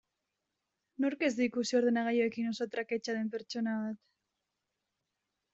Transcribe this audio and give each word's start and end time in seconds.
Nork 1.05 1.25
ez 1.27 1.29
du 1.39 1.43
ikusi 1.47 1.77
ordenagailuekin 1.79 2.49
oso 2.53 2.69
traketsa 2.77 3.17
den 3.19 3.31
pertsona 3.37 3.79
bat? 3.83 4.03